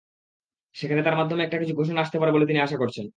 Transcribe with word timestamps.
সেখানে 0.75 1.01
তাঁর 1.03 1.17
মাধ্যমে 1.17 1.41
একটা 1.43 1.57
কিছু 1.57 1.73
ঘোষণা 1.75 1.99
আসতে 2.01 2.17
পারে 2.19 2.31
বলে 2.31 2.45
তিনি 2.45 2.59
আশা 2.61 2.77
করছেন। 2.77 3.05